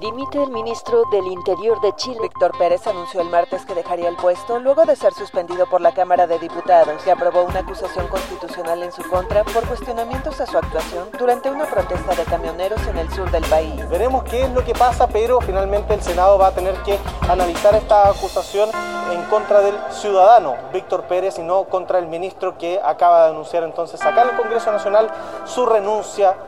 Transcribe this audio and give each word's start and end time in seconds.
Dimite 0.00 0.42
el 0.42 0.50
ministro 0.50 1.04
del 1.12 1.26
Interior 1.26 1.78
de 1.82 1.94
Chile. 1.96 2.16
Víctor 2.22 2.56
Pérez 2.56 2.86
anunció 2.86 3.20
el 3.20 3.28
martes 3.28 3.66
que 3.66 3.74
dejaría 3.74 4.08
el 4.08 4.16
puesto 4.16 4.58
luego 4.58 4.86
de 4.86 4.96
ser 4.96 5.12
suspendido 5.12 5.66
por 5.66 5.82
la 5.82 5.92
Cámara 5.92 6.26
de 6.26 6.38
Diputados, 6.38 7.02
que 7.02 7.10
aprobó 7.10 7.42
una 7.42 7.60
acusación 7.60 8.08
constitucional 8.08 8.82
en 8.82 8.92
su 8.92 9.02
contra 9.10 9.44
por 9.44 9.62
cuestionamientos 9.68 10.40
a 10.40 10.46
su 10.46 10.56
actuación 10.56 11.10
durante 11.18 11.50
una 11.50 11.66
protesta 11.66 12.14
de 12.14 12.24
camioneros 12.24 12.80
en 12.86 12.96
el 12.96 13.10
sur 13.12 13.30
del 13.30 13.44
país. 13.44 13.86
Veremos 13.90 14.24
qué 14.24 14.44
es 14.44 14.50
lo 14.52 14.64
que 14.64 14.72
pasa, 14.72 15.06
pero 15.06 15.38
finalmente 15.42 15.92
el 15.92 16.00
Senado 16.00 16.38
va 16.38 16.46
a 16.46 16.54
tener 16.54 16.76
que 16.82 16.98
analizar 17.28 17.74
esta 17.74 18.08
acusación 18.08 18.70
en 19.12 19.22
contra 19.24 19.60
del 19.60 19.74
ciudadano 19.90 20.56
Víctor 20.72 21.02
Pérez 21.08 21.38
y 21.38 21.42
no 21.42 21.64
contra 21.64 21.98
el 21.98 22.06
ministro 22.06 22.56
que 22.56 22.80
acaba 22.82 23.24
de 23.24 23.30
anunciar 23.32 23.64
entonces 23.64 24.02
acá 24.02 24.22
en 24.22 24.30
el 24.30 24.36
Congreso 24.36 24.72
Nacional 24.72 25.10
su 25.44 25.66
renuncia. 25.66 26.38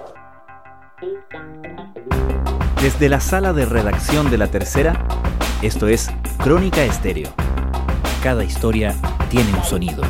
Desde 2.83 3.09
la 3.09 3.21
sala 3.21 3.53
de 3.53 3.65
redacción 3.65 4.29
de 4.29 4.39
La 4.39 4.49
Tercera, 4.49 5.07
esto 5.63 5.87
es 5.87 6.11
Crónica 6.39 6.83
Estéreo. 6.83 7.29
Cada 8.25 8.43
historia 8.43 8.97
tiene 9.31 9.55
un 9.55 9.63
sonido. 9.63 10.03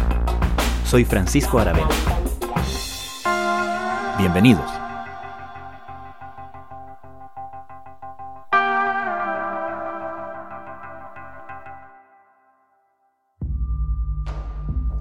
Soy 0.87 1.05
Francisco 1.05 1.59
Aravena. 1.59 1.91
Bienvenidos. 4.17 4.65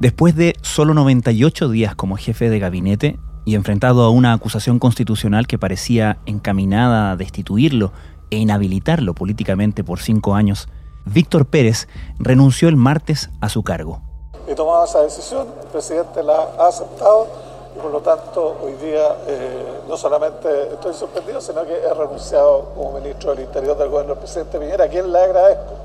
Después 0.01 0.35
de 0.35 0.57
solo 0.61 0.93
98 0.93 1.69
días 1.69 1.95
como 1.95 2.17
jefe 2.17 2.49
de 2.49 2.59
gabinete, 2.59 3.17
y 3.45 3.55
enfrentado 3.55 4.03
a 4.03 4.09
una 4.09 4.33
acusación 4.33 4.79
constitucional 4.79 5.47
que 5.47 5.57
parecía 5.57 6.19
encaminada 6.25 7.11
a 7.11 7.15
destituirlo 7.15 7.91
e 8.29 8.37
inhabilitarlo 8.37 9.13
políticamente 9.13 9.83
por 9.83 9.99
cinco 9.99 10.35
años, 10.35 10.69
Víctor 11.05 11.47
Pérez 11.47 11.87
renunció 12.19 12.69
el 12.69 12.77
martes 12.77 13.29
a 13.41 13.49
su 13.49 13.63
cargo. 13.63 14.01
He 14.47 14.55
tomado 14.55 14.85
esa 14.85 15.01
decisión, 15.01 15.47
el 15.61 15.67
presidente 15.67 16.23
la 16.23 16.49
ha 16.59 16.67
aceptado 16.67 17.27
y 17.75 17.79
por 17.79 17.91
lo 17.91 17.99
tanto 17.99 18.59
hoy 18.61 18.73
día 18.73 19.17
eh, 19.27 19.81
no 19.87 19.97
solamente 19.97 20.47
estoy 20.73 20.93
suspendido, 20.93 21.41
sino 21.41 21.63
que 21.63 21.73
he 21.73 21.93
renunciado 21.93 22.71
como 22.75 22.99
ministro 22.99 23.33
del 23.33 23.45
Interior 23.45 23.77
del 23.77 23.89
gobierno 23.89 24.13
del 24.13 24.19
presidente 24.19 24.59
Piñera, 24.59 24.85
a 24.85 24.87
quien 24.87 25.11
le 25.11 25.19
agradezco. 25.19 25.75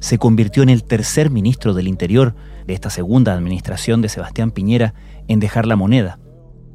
Se 0.00 0.18
convirtió 0.18 0.62
en 0.62 0.68
el 0.68 0.84
tercer 0.84 1.30
ministro 1.30 1.74
del 1.74 1.88
Interior 1.88 2.34
de 2.66 2.74
esta 2.74 2.88
segunda 2.88 3.34
administración 3.34 4.00
de 4.00 4.08
Sebastián 4.08 4.52
Piñera 4.52 4.94
en 5.26 5.40
dejar 5.40 5.66
la 5.66 5.76
moneda 5.76 6.18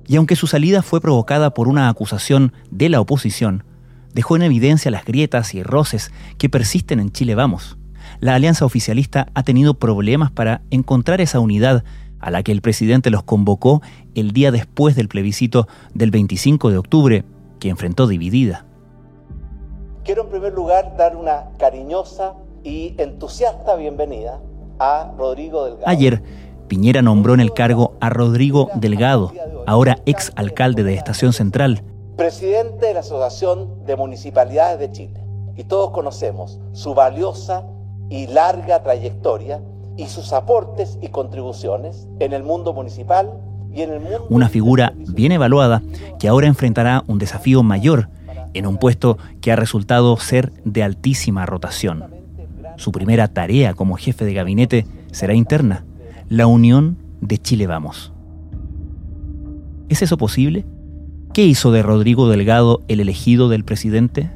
y 0.07 0.15
aunque 0.15 0.35
su 0.35 0.47
salida 0.47 0.81
fue 0.81 1.01
provocada 1.01 1.53
por 1.53 1.67
una 1.67 1.89
acusación 1.89 2.53
de 2.71 2.89
la 2.89 3.01
oposición, 3.01 3.63
dejó 4.13 4.35
en 4.35 4.43
evidencia 4.43 4.91
las 4.91 5.05
grietas 5.05 5.53
y 5.53 5.63
roces 5.63 6.11
que 6.37 6.49
persisten 6.49 6.99
en 6.99 7.11
Chile 7.11 7.35
Vamos. 7.35 7.77
La 8.19 8.35
alianza 8.35 8.65
oficialista 8.65 9.27
ha 9.33 9.43
tenido 9.43 9.73
problemas 9.73 10.31
para 10.31 10.61
encontrar 10.69 11.21
esa 11.21 11.39
unidad 11.39 11.83
a 12.19 12.31
la 12.31 12.43
que 12.43 12.51
el 12.51 12.61
presidente 12.61 13.09
los 13.09 13.23
convocó 13.23 13.81
el 14.15 14.31
día 14.31 14.51
después 14.51 14.95
del 14.95 15.09
plebiscito 15.09 15.67
del 15.93 16.11
25 16.11 16.69
de 16.69 16.77
octubre, 16.77 17.25
que 17.59 17.69
enfrentó 17.69 18.07
dividida. 18.07 18.65
Quiero 20.05 20.23
en 20.23 20.29
primer 20.29 20.53
lugar 20.53 20.95
dar 20.97 21.15
una 21.15 21.49
cariñosa 21.57 22.33
y 22.63 22.95
entusiasta 22.97 23.75
bienvenida 23.75 24.39
a 24.79 25.13
Rodrigo 25.17 25.65
Delgado. 25.65 25.87
Ayer, 25.87 26.23
Piñera 26.73 27.03
nombró 27.03 27.35
en 27.35 27.39
el 27.39 27.53
cargo 27.53 27.93
a 28.01 28.09
Rodrigo 28.09 28.71
Delgado, 28.73 29.31
ahora 29.67 29.99
ex 30.07 30.31
alcalde 30.35 30.83
de 30.83 30.95
Estación 30.95 31.31
Central. 31.31 31.83
Presidente 32.17 32.87
de 32.87 32.95
la 32.95 33.01
Asociación 33.01 33.85
de 33.85 33.95
Municipalidades 33.95 34.79
de 34.79 34.91
Chile. 34.91 35.23
Y 35.55 35.65
todos 35.65 35.91
conocemos 35.91 36.59
su 36.71 36.95
valiosa 36.95 37.67
y 38.09 38.25
larga 38.25 38.81
trayectoria 38.81 39.61
y 39.97 40.07
sus 40.07 40.33
aportes 40.33 40.97
y 40.99 41.09
contribuciones 41.09 42.07
en 42.19 42.33
el 42.33 42.41
mundo 42.41 42.73
municipal 42.73 43.29
y 43.71 43.83
en 43.83 43.91
el 43.91 43.99
mundo... 43.99 44.25
Una 44.31 44.49
figura 44.49 44.93
bien 44.95 45.31
evaluada 45.31 45.83
que 46.17 46.27
ahora 46.27 46.47
enfrentará 46.47 47.03
un 47.05 47.19
desafío 47.19 47.61
mayor 47.61 48.09
en 48.55 48.65
un 48.65 48.77
puesto 48.77 49.19
que 49.41 49.51
ha 49.51 49.55
resultado 49.55 50.17
ser 50.17 50.51
de 50.65 50.81
altísima 50.81 51.45
rotación. 51.45 52.05
Su 52.77 52.91
primera 52.91 53.27
tarea 53.27 53.75
como 53.75 53.95
jefe 53.95 54.25
de 54.25 54.33
gabinete 54.33 54.87
será 55.11 55.35
interna, 55.35 55.85
la 56.33 56.47
unión 56.47 56.97
de 57.21 57.37
Chile 57.37 57.67
Vamos. 57.67 58.11
¿Es 59.87 60.01
eso 60.01 60.17
posible? 60.17 60.65
¿Qué 61.31 61.45
hizo 61.45 61.71
de 61.71 61.83
Rodrigo 61.83 62.27
Delgado 62.27 62.81
el 62.87 63.01
elegido 63.01 63.49
del 63.49 63.63
presidente? 63.63 64.31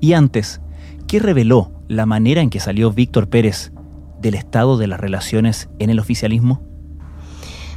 Y 0.00 0.14
antes, 0.14 0.60
¿qué 1.06 1.20
reveló 1.20 1.70
la 1.86 2.06
manera 2.06 2.40
en 2.40 2.50
que 2.50 2.58
salió 2.58 2.90
Víctor 2.90 3.28
Pérez 3.28 3.70
del 4.20 4.34
estado 4.34 4.78
de 4.78 4.88
las 4.88 4.98
relaciones 4.98 5.68
en 5.78 5.90
el 5.90 6.00
oficialismo? 6.00 6.60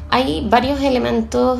Hay 0.09 0.44
varios 0.50 0.81
elementos 0.81 1.59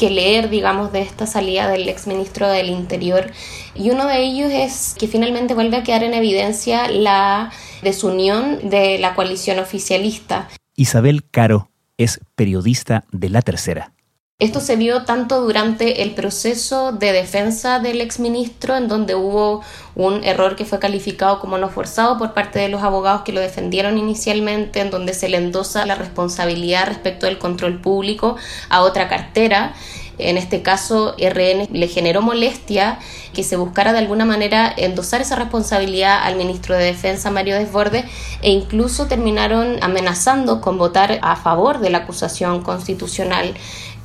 que 0.00 0.10
leer, 0.10 0.50
digamos, 0.50 0.90
de 0.90 1.02
esta 1.02 1.28
salida 1.28 1.68
del 1.68 1.88
exministro 1.88 2.48
del 2.48 2.70
Interior. 2.70 3.30
Y 3.76 3.90
uno 3.90 4.08
de 4.08 4.20
ellos 4.24 4.50
es 4.50 4.96
que 4.98 5.06
finalmente 5.06 5.54
vuelve 5.54 5.76
a 5.76 5.84
quedar 5.84 6.02
en 6.02 6.14
evidencia 6.14 6.90
la 6.90 7.52
desunión 7.82 8.68
de 8.68 8.98
la 8.98 9.14
coalición 9.14 9.60
oficialista. 9.60 10.48
Isabel 10.76 11.24
Caro 11.30 11.70
es 11.96 12.20
periodista 12.34 13.04
de 13.10 13.30
La 13.30 13.40
Tercera. 13.40 13.92
Esto 14.38 14.60
se 14.60 14.76
vio 14.76 15.04
tanto 15.04 15.40
durante 15.40 16.02
el 16.02 16.14
proceso 16.14 16.92
de 16.92 17.12
defensa 17.12 17.78
del 17.78 18.02
exministro, 18.02 18.76
en 18.76 18.86
donde 18.86 19.14
hubo 19.14 19.62
un 19.94 20.22
error 20.24 20.56
que 20.56 20.66
fue 20.66 20.78
calificado 20.78 21.40
como 21.40 21.56
no 21.56 21.70
forzado 21.70 22.18
por 22.18 22.34
parte 22.34 22.58
de 22.58 22.68
los 22.68 22.82
abogados 22.82 23.22
que 23.22 23.32
lo 23.32 23.40
defendieron 23.40 23.96
inicialmente, 23.96 24.80
en 24.80 24.90
donde 24.90 25.14
se 25.14 25.30
le 25.30 25.38
endosa 25.38 25.86
la 25.86 25.94
responsabilidad 25.94 26.88
respecto 26.88 27.24
del 27.24 27.38
control 27.38 27.80
público 27.80 28.36
a 28.68 28.82
otra 28.82 29.08
cartera. 29.08 29.72
En 30.18 30.38
este 30.38 30.62
caso, 30.62 31.14
RN 31.18 31.68
le 31.70 31.88
generó 31.88 32.22
molestia 32.22 32.98
que 33.34 33.42
se 33.42 33.56
buscara 33.56 33.92
de 33.92 33.98
alguna 33.98 34.24
manera 34.24 34.72
endosar 34.76 35.20
esa 35.20 35.36
responsabilidad 35.36 36.22
al 36.22 36.36
ministro 36.36 36.74
de 36.74 36.84
Defensa, 36.84 37.30
Mario 37.30 37.56
Desbordes, 37.56 38.04
e 38.42 38.50
incluso 38.50 39.06
terminaron 39.06 39.76
amenazando 39.82 40.60
con 40.60 40.78
votar 40.78 41.18
a 41.22 41.36
favor 41.36 41.80
de 41.80 41.90
la 41.90 41.98
acusación 41.98 42.62
constitucional 42.62 43.54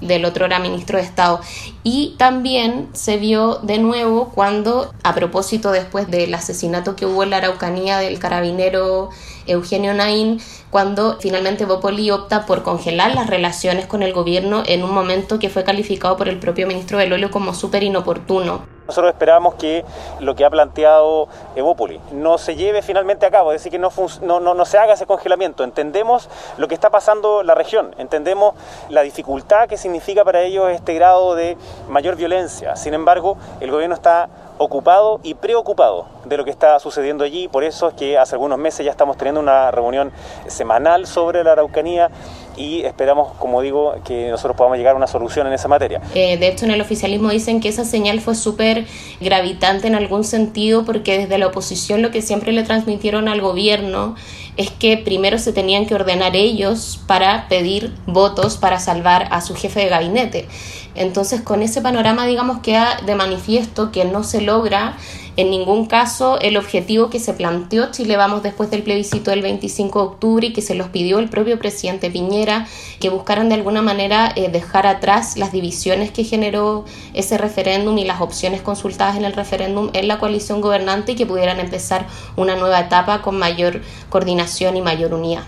del 0.01 0.25
otro 0.25 0.45
era 0.45 0.59
ministro 0.59 0.97
de 0.97 1.03
Estado. 1.03 1.39
Y 1.83 2.15
también 2.17 2.89
se 2.93 3.17
vio 3.17 3.59
de 3.63 3.77
nuevo 3.77 4.31
cuando, 4.33 4.93
a 5.03 5.15
propósito 5.15 5.71
después 5.71 6.09
del 6.09 6.33
asesinato 6.33 6.95
que 6.95 7.05
hubo 7.05 7.23
en 7.23 7.29
la 7.29 7.37
Araucanía 7.37 7.99
del 7.99 8.19
carabinero 8.19 9.09
Eugenio 9.47 9.93
Naín, 9.93 10.41
cuando 10.69 11.17
finalmente 11.19 11.65
Bopoli 11.65 12.11
opta 12.11 12.45
por 12.45 12.63
congelar 12.63 13.15
las 13.15 13.27
relaciones 13.27 13.85
con 13.85 14.03
el 14.03 14.13
gobierno 14.13 14.63
en 14.65 14.83
un 14.83 14.93
momento 14.93 15.39
que 15.39 15.49
fue 15.49 15.63
calificado 15.63 16.17
por 16.17 16.29
el 16.29 16.39
propio 16.39 16.67
ministro 16.67 16.97
Belolio 16.97 17.31
como 17.31 17.53
súper 17.53 17.83
inoportuno. 17.83 18.65
Nosotros 18.91 19.13
esperamos 19.13 19.55
que 19.55 19.85
lo 20.19 20.35
que 20.35 20.43
ha 20.43 20.49
planteado 20.49 21.29
Evópoli 21.55 22.01
no 22.11 22.37
se 22.37 22.57
lleve 22.57 22.81
finalmente 22.81 23.25
a 23.25 23.31
cabo, 23.31 23.53
es 23.53 23.61
decir, 23.61 23.71
que 23.71 23.79
no, 23.79 23.89
no, 24.21 24.41
no, 24.41 24.53
no, 24.53 24.65
se 24.65 24.77
haga 24.77 24.95
ese 24.95 25.05
congelamiento. 25.05 25.63
Entendemos 25.63 26.27
lo 26.57 26.67
que 26.67 26.73
está 26.73 26.89
pasando 26.89 27.39
en 27.39 27.47
la 27.47 27.55
región, 27.55 27.95
entendemos 27.97 28.53
la 28.89 29.03
dificultad 29.03 29.69
que 29.69 29.77
significa 29.77 30.25
para 30.25 30.41
ellos 30.41 30.69
este 30.71 30.93
grado 30.93 31.35
de 31.35 31.57
mayor 31.87 32.17
violencia. 32.17 32.75
Sin 32.75 32.93
embargo, 32.93 33.37
el 33.61 33.71
gobierno 33.71 33.95
está 33.95 34.27
ocupado 34.57 35.21
y 35.23 35.35
preocupado 35.35 36.05
de 36.25 36.35
lo 36.35 36.43
que 36.43 36.51
está 36.51 36.77
sucediendo 36.79 37.23
allí. 37.23 37.47
Por 37.47 37.63
eso 37.63 37.87
es 37.87 37.93
que 37.93 38.17
hace 38.17 38.35
algunos 38.35 38.59
meses 38.59 38.85
ya 38.85 38.91
estamos 38.91 39.15
teniendo 39.15 39.39
una 39.39 39.71
reunión 39.71 40.11
semanal 40.47 41.07
sobre 41.07 41.45
la 41.45 41.53
Araucanía 41.53 42.11
y 42.57 42.81
esperamos, 42.81 43.33
como 43.39 43.61
digo, 43.61 43.95
que 44.05 44.29
nosotros 44.29 44.55
podamos 44.55 44.77
llegar 44.77 44.93
a 44.93 44.97
una 44.97 45.07
solución 45.07 45.47
en 45.47 45.53
esa 45.53 45.67
materia. 45.67 46.01
Eh, 46.15 46.37
de 46.37 46.47
hecho, 46.47 46.65
en 46.65 46.71
el 46.71 46.81
oficialismo 46.81 47.29
dicen 47.29 47.59
que 47.59 47.69
esa 47.69 47.85
señal 47.85 48.21
fue 48.21 48.35
súper 48.35 48.85
gravitante 49.19 49.87
en 49.87 49.95
algún 49.95 50.23
sentido 50.23 50.85
porque 50.85 51.17
desde 51.17 51.37
la 51.37 51.47
oposición 51.47 52.01
lo 52.01 52.11
que 52.11 52.21
siempre 52.21 52.51
le 52.51 52.63
transmitieron 52.63 53.27
al 53.27 53.41
gobierno 53.41 54.15
es 54.57 54.69
que 54.69 54.97
primero 54.97 55.37
se 55.37 55.53
tenían 55.53 55.85
que 55.85 55.95
ordenar 55.95 56.35
ellos 56.35 56.99
para 57.07 57.47
pedir 57.47 57.93
votos 58.05 58.57
para 58.57 58.79
salvar 58.79 59.27
a 59.31 59.41
su 59.41 59.55
jefe 59.55 59.81
de 59.81 59.87
gabinete. 59.87 60.47
Entonces, 60.93 61.41
con 61.41 61.61
ese 61.61 61.81
panorama, 61.81 62.25
digamos, 62.25 62.59
queda 62.59 62.99
de 63.05 63.15
manifiesto 63.15 63.91
que 63.91 64.03
no 64.03 64.23
se 64.23 64.41
logra 64.41 64.97
en 65.37 65.49
ningún 65.49 65.85
caso 65.85 66.39
el 66.39 66.57
objetivo 66.57 67.09
que 67.09 67.19
se 67.19 67.33
planteó 67.33 67.91
Chile 67.91 68.17
Vamos 68.17 68.43
después 68.43 68.69
del 68.69 68.83
plebiscito 68.83 69.31
del 69.31 69.41
25 69.41 69.99
de 69.99 70.05
octubre 70.05 70.47
y 70.47 70.53
que 70.53 70.61
se 70.61 70.75
los 70.75 70.89
pidió 70.89 71.19
el 71.19 71.29
propio 71.29 71.57
presidente 71.57 72.11
Piñera, 72.11 72.67
que 72.99 73.09
buscaran 73.09 73.47
de 73.47 73.55
alguna 73.55 73.81
manera 73.81 74.31
eh, 74.35 74.49
dejar 74.49 74.87
atrás 74.87 75.37
las 75.37 75.51
divisiones 75.51 76.11
que 76.11 76.23
generó 76.23 76.85
ese 77.13 77.37
referéndum 77.37 77.97
y 77.97 78.03
las 78.03 78.19
opciones 78.19 78.61
consultadas 78.61 79.15
en 79.15 79.23
el 79.23 79.33
referéndum 79.33 79.89
en 79.93 80.07
la 80.07 80.19
coalición 80.19 80.59
gobernante 80.59 81.13
y 81.13 81.15
que 81.15 81.25
pudieran 81.25 81.59
empezar 81.59 82.07
una 82.35 82.55
nueva 82.55 82.81
etapa 82.81 83.21
con 83.21 83.39
mayor 83.39 83.81
coordinación 84.09 84.75
y 84.75 84.81
mayor 84.81 85.13
unidad. 85.13 85.43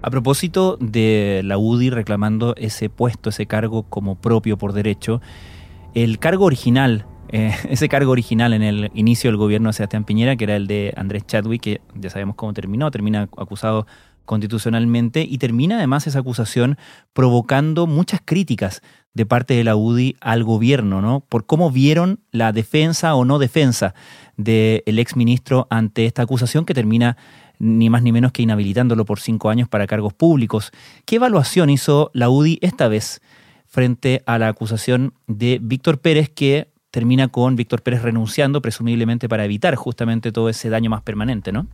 A 0.00 0.10
propósito 0.10 0.76
de 0.80 1.42
la 1.44 1.58
UDI 1.58 1.90
reclamando 1.90 2.54
ese 2.56 2.88
puesto, 2.88 3.30
ese 3.30 3.46
cargo 3.46 3.82
como 3.82 4.14
propio 4.14 4.56
por 4.56 4.72
derecho, 4.72 5.20
el 5.94 6.18
cargo 6.18 6.44
original 6.44 7.06
eh, 7.30 7.54
ese 7.68 7.88
cargo 7.88 8.12
original 8.12 8.52
en 8.52 8.62
el 8.62 8.90
inicio 8.94 9.30
del 9.30 9.36
gobierno 9.36 9.68
de 9.68 9.74
Sebastián 9.74 10.04
Piñera, 10.04 10.36
que 10.36 10.44
era 10.44 10.56
el 10.56 10.66
de 10.66 10.92
Andrés 10.96 11.26
Chadwick, 11.26 11.62
que 11.62 11.80
ya 11.94 12.10
sabemos 12.10 12.36
cómo 12.36 12.52
terminó, 12.52 12.90
termina 12.90 13.28
acusado 13.36 13.86
constitucionalmente 14.24 15.22
y 15.22 15.38
termina 15.38 15.78
además 15.78 16.06
esa 16.06 16.18
acusación 16.18 16.76
provocando 17.14 17.86
muchas 17.86 18.20
críticas 18.22 18.82
de 19.14 19.24
parte 19.24 19.54
de 19.54 19.64
la 19.64 19.74
UDI 19.74 20.16
al 20.20 20.44
gobierno, 20.44 21.00
¿no? 21.00 21.20
Por 21.20 21.46
cómo 21.46 21.70
vieron 21.70 22.20
la 22.30 22.52
defensa 22.52 23.14
o 23.14 23.24
no 23.24 23.38
defensa 23.38 23.94
del 24.36 24.98
exministro 24.98 25.66
ante 25.70 26.04
esta 26.04 26.22
acusación 26.22 26.66
que 26.66 26.74
termina 26.74 27.16
ni 27.58 27.88
más 27.90 28.02
ni 28.02 28.12
menos 28.12 28.32
que 28.32 28.42
inhabilitándolo 28.42 29.06
por 29.06 29.18
cinco 29.18 29.48
años 29.48 29.66
para 29.68 29.86
cargos 29.86 30.12
públicos. 30.12 30.72
¿Qué 31.06 31.16
evaluación 31.16 31.70
hizo 31.70 32.10
la 32.12 32.28
UDI 32.28 32.58
esta 32.60 32.86
vez 32.86 33.22
frente 33.68 34.22
a 34.26 34.38
la 34.38 34.48
acusación 34.48 35.14
de 35.26 35.58
Víctor 35.62 35.98
Pérez 35.98 36.28
que 36.28 36.68
termina 36.90 37.28
con 37.28 37.54
Víctor 37.54 37.82
Pérez 37.82 38.02
renunciando, 38.02 38.62
presumiblemente 38.62 39.28
para 39.28 39.44
evitar 39.44 39.74
justamente 39.76 40.32
todo 40.32 40.48
ese 40.48 40.70
daño 40.70 40.90
más 40.90 41.02
permanente, 41.02 41.52
¿no? 41.52 41.66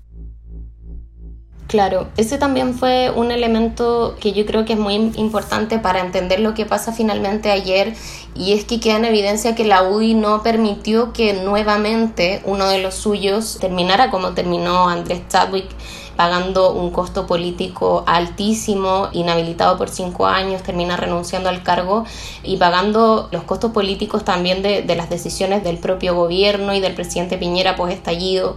Claro, 1.66 2.08
ese 2.18 2.36
también 2.36 2.74
fue 2.74 3.10
un 3.10 3.30
elemento 3.30 4.16
que 4.20 4.32
yo 4.32 4.44
creo 4.44 4.64
que 4.64 4.74
es 4.74 4.78
muy 4.78 4.94
importante 4.94 5.78
para 5.78 6.00
entender 6.00 6.40
lo 6.40 6.52
que 6.52 6.66
pasa 6.66 6.92
finalmente 6.92 7.50
ayer 7.50 7.94
y 8.34 8.52
es 8.52 8.64
que 8.64 8.80
queda 8.80 8.98
en 8.98 9.06
evidencia 9.06 9.54
que 9.54 9.64
la 9.64 9.82
UDI 9.82 10.14
no 10.14 10.42
permitió 10.42 11.12
que 11.12 11.32
nuevamente 11.32 12.42
uno 12.44 12.68
de 12.68 12.82
los 12.82 12.94
suyos 12.94 13.58
terminara 13.60 14.10
como 14.10 14.34
terminó 14.34 14.88
Andrés 14.88 15.22
Chadwick 15.28 15.66
pagando 16.16 16.72
un 16.72 16.90
costo 16.90 17.26
político 17.26 18.04
altísimo, 18.06 19.08
inhabilitado 19.12 19.76
por 19.76 19.88
cinco 19.88 20.26
años, 20.26 20.62
termina 20.62 20.96
renunciando 20.96 21.48
al 21.48 21.62
cargo 21.62 22.04
y 22.42 22.56
pagando 22.56 23.28
los 23.30 23.42
costos 23.44 23.72
políticos 23.72 24.24
también 24.24 24.62
de, 24.62 24.82
de 24.82 24.96
las 24.96 25.10
decisiones 25.10 25.64
del 25.64 25.78
propio 25.78 26.14
gobierno 26.14 26.74
y 26.74 26.80
del 26.80 26.94
presidente 26.94 27.38
Piñera 27.38 27.76
pues 27.76 27.94
estallido. 27.94 28.56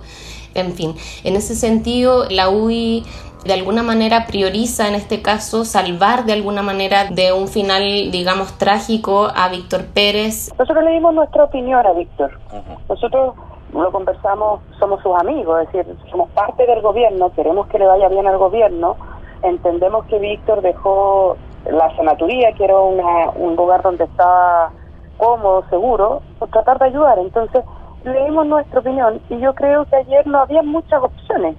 En 0.53 0.73
fin, 0.73 0.95
en 1.23 1.35
ese 1.35 1.55
sentido, 1.55 2.25
la 2.29 2.49
UI 2.49 3.05
de 3.47 3.53
alguna 3.53 3.83
manera 3.83 4.27
prioriza 4.27 4.87
en 4.87 4.95
este 4.95 5.21
caso 5.21 5.65
salvar 5.65 6.25
de 6.25 6.33
alguna 6.33 6.61
manera 6.61 7.05
de 7.05 7.31
un 7.31 7.47
final, 7.47 8.11
digamos, 8.11 8.57
trágico 8.57 9.29
a 9.33 9.49
Víctor 9.49 9.85
Pérez. 9.85 10.51
Nosotros 10.57 10.83
le 10.83 10.91
dimos 10.91 11.13
nuestra 11.13 11.45
opinión 11.45 11.85
a 11.85 11.93
Víctor. 11.93 12.39
Nosotros 12.89 13.35
lo 13.83 13.91
conversamos, 13.91 14.61
somos 14.79 15.01
sus 15.01 15.15
amigos, 15.19 15.61
es 15.61 15.71
decir, 15.71 15.95
somos 16.09 16.29
parte 16.31 16.65
del 16.65 16.81
gobierno, 16.81 17.31
queremos 17.33 17.67
que 17.67 17.79
le 17.79 17.87
vaya 17.87 18.07
bien 18.09 18.27
al 18.27 18.37
gobierno, 18.37 18.95
entendemos 19.43 20.05
que 20.05 20.19
Víctor 20.19 20.61
dejó 20.61 21.37
la 21.65 21.95
senaturía, 21.95 22.53
que 22.53 22.63
era 22.63 22.79
un 22.79 23.55
lugar 23.55 23.81
donde 23.81 24.05
estaba 24.05 24.71
cómodo, 25.17 25.63
seguro, 25.69 26.21
por 26.39 26.49
tratar 26.49 26.79
de 26.79 26.85
ayudar. 26.85 27.19
Entonces, 27.19 27.63
leímos 28.03 28.45
nuestra 28.47 28.79
opinión 28.79 29.19
y 29.29 29.39
yo 29.39 29.53
creo 29.53 29.85
que 29.85 29.97
ayer 29.97 30.25
no 30.27 30.39
había 30.39 30.61
muchas 30.61 31.01
opciones. 31.03 31.55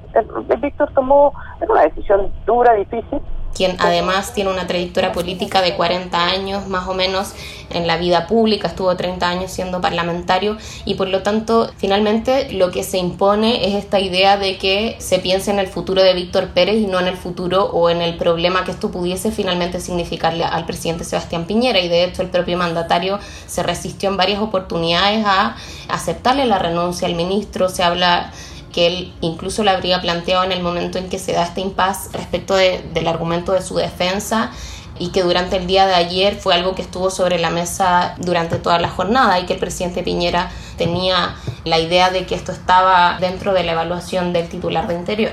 Víctor 0.60 0.90
tomó 0.94 1.32
una 1.68 1.82
decisión 1.82 2.32
dura, 2.46 2.72
difícil, 2.74 3.20
quien 3.58 3.74
además 3.80 4.34
tiene 4.34 4.50
una 4.50 4.68
trayectoria 4.68 5.10
política 5.10 5.62
de 5.62 5.74
40 5.74 6.26
años 6.26 6.68
más 6.68 6.86
o 6.86 6.94
menos 6.94 7.32
en 7.70 7.88
la 7.88 7.96
vida 7.96 8.28
pública, 8.28 8.68
estuvo 8.68 8.94
30 8.96 9.28
años 9.28 9.50
siendo 9.50 9.80
parlamentario 9.80 10.56
y 10.84 10.94
por 10.94 11.08
lo 11.08 11.24
tanto 11.24 11.68
finalmente 11.76 12.52
lo 12.52 12.70
que 12.70 12.84
se 12.84 12.98
impone 12.98 13.66
es 13.66 13.74
esta 13.74 13.98
idea 13.98 14.36
de 14.36 14.58
que 14.58 14.94
se 15.00 15.18
piense 15.18 15.50
en 15.50 15.58
el 15.58 15.66
futuro 15.66 16.04
de 16.04 16.14
Víctor 16.14 16.50
Pérez 16.50 16.76
y 16.76 16.86
no 16.86 17.00
en 17.00 17.08
el 17.08 17.16
futuro 17.16 17.64
o 17.64 17.90
en 17.90 18.00
el 18.00 18.16
problema 18.16 18.62
que 18.62 18.70
esto 18.70 18.92
pudiese 18.92 19.32
finalmente 19.32 19.80
significarle 19.80 20.44
al 20.44 20.64
presidente 20.64 21.02
Sebastián 21.02 21.44
Piñera 21.44 21.80
y 21.80 21.88
de 21.88 22.04
hecho 22.04 22.22
el 22.22 22.28
propio 22.28 22.56
mandatario 22.56 23.18
se 23.48 23.64
resistió 23.64 24.08
en 24.08 24.16
varias 24.16 24.40
oportunidades 24.40 25.24
a 25.26 25.56
aceptarle 25.88 26.46
la 26.46 26.60
renuncia 26.60 27.08
al 27.08 27.16
ministro, 27.16 27.68
se 27.68 27.82
habla 27.82 28.32
que 28.72 28.86
él 28.86 29.14
incluso 29.20 29.64
le 29.64 29.70
habría 29.70 30.00
planteado 30.00 30.44
en 30.44 30.52
el 30.52 30.62
momento 30.62 30.98
en 30.98 31.08
que 31.08 31.18
se 31.18 31.32
da 31.32 31.44
este 31.44 31.60
impas 31.60 32.10
respecto 32.12 32.54
del 32.54 33.08
argumento 33.08 33.52
de 33.52 33.62
su 33.62 33.76
defensa 33.76 34.50
y 34.98 35.10
que 35.10 35.22
durante 35.22 35.56
el 35.56 35.66
día 35.66 35.86
de 35.86 35.94
ayer 35.94 36.34
fue 36.34 36.54
algo 36.54 36.74
que 36.74 36.82
estuvo 36.82 37.10
sobre 37.10 37.38
la 37.38 37.50
mesa 37.50 38.14
durante 38.18 38.58
toda 38.58 38.78
la 38.78 38.88
jornada 38.88 39.38
y 39.38 39.46
que 39.46 39.54
el 39.54 39.60
presidente 39.60 40.02
Piñera 40.02 40.50
tenía 40.76 41.36
la 41.64 41.78
idea 41.78 42.10
de 42.10 42.26
que 42.26 42.34
esto 42.34 42.52
estaba 42.52 43.18
dentro 43.20 43.52
de 43.52 43.64
la 43.64 43.72
evaluación 43.72 44.32
del 44.32 44.48
titular 44.48 44.88
de 44.88 44.94
Interior. 44.94 45.32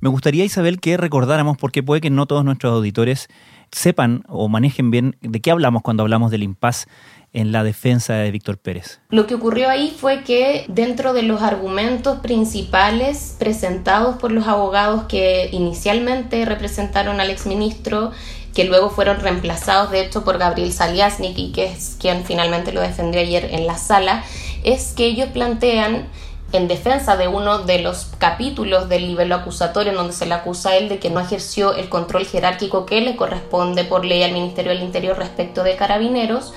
Me 0.00 0.08
gustaría, 0.08 0.44
Isabel, 0.44 0.80
que 0.80 0.96
recordáramos, 0.96 1.56
porque 1.56 1.84
puede 1.84 2.00
que 2.00 2.10
no 2.10 2.26
todos 2.26 2.44
nuestros 2.44 2.72
auditores 2.72 3.28
sepan 3.72 4.22
o 4.28 4.48
manejen 4.48 4.90
bien 4.90 5.16
de 5.20 5.40
qué 5.40 5.50
hablamos 5.50 5.82
cuando 5.82 6.02
hablamos 6.02 6.30
del 6.30 6.42
impas 6.42 6.86
en 7.32 7.50
la 7.50 7.64
defensa 7.64 8.14
de 8.14 8.30
Víctor 8.30 8.58
Pérez. 8.58 9.00
Lo 9.08 9.26
que 9.26 9.34
ocurrió 9.34 9.70
ahí 9.70 9.94
fue 9.98 10.22
que 10.22 10.66
dentro 10.68 11.14
de 11.14 11.22
los 11.22 11.42
argumentos 11.42 12.20
principales 12.20 13.36
presentados 13.38 14.16
por 14.18 14.32
los 14.32 14.46
abogados 14.46 15.04
que 15.04 15.48
inicialmente 15.50 16.44
representaron 16.44 17.20
al 17.20 17.30
exministro, 17.30 18.12
que 18.54 18.64
luego 18.64 18.90
fueron 18.90 19.20
reemplazados 19.20 19.90
de 19.90 20.04
hecho 20.04 20.24
por 20.24 20.36
Gabriel 20.36 20.72
Saliasnik 20.72 21.38
y 21.38 21.52
que 21.52 21.72
es 21.72 21.96
quien 21.98 22.24
finalmente 22.24 22.72
lo 22.72 22.82
defendió 22.82 23.20
ayer 23.20 23.48
en 23.50 23.66
la 23.66 23.78
sala, 23.78 24.24
es 24.62 24.92
que 24.92 25.06
ellos 25.06 25.30
plantean 25.30 26.06
en 26.52 26.68
defensa 26.68 27.16
de 27.16 27.28
uno 27.28 27.60
de 27.60 27.80
los 27.80 28.08
capítulos 28.18 28.88
del 28.88 29.06
nivel 29.06 29.32
acusatorio 29.32 29.90
en 29.90 29.96
donde 29.96 30.12
se 30.12 30.26
le 30.26 30.34
acusa 30.34 30.70
a 30.70 30.76
él 30.76 30.88
de 30.88 30.98
que 30.98 31.10
no 31.10 31.20
ejerció 31.20 31.74
el 31.74 31.88
control 31.88 32.26
jerárquico 32.26 32.86
que 32.86 33.00
le 33.00 33.16
corresponde 33.16 33.84
por 33.84 34.04
ley 34.04 34.22
al 34.22 34.32
Ministerio 34.32 34.72
del 34.72 34.82
Interior 34.82 35.16
respecto 35.16 35.64
de 35.64 35.76
carabineros, 35.76 36.52